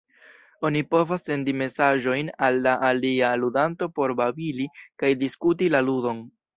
Oni 0.69 0.79
povas 0.93 1.25
sendi 1.29 1.53
mesaĝojn 1.63 2.33
al 2.49 2.59
la 2.69 2.75
alia 2.89 3.31
ludanto 3.45 3.93
por 4.01 4.19
babili 4.25 4.71
kaj 4.83 5.17
diskuti 5.25 5.75
la 5.77 5.89
ludon. 5.91 6.31